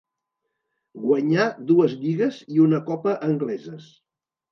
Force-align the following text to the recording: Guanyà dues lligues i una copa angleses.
Guanyà 1.01 1.43
dues 1.71 1.93
lligues 2.05 2.39
i 2.55 2.63
una 2.63 2.79
copa 2.87 3.13
angleses. 3.29 3.87